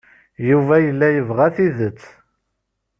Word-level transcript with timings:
Yuba 0.49 0.75
yella 0.85 1.07
yebɣa 1.11 1.47
tidet. 1.55 2.01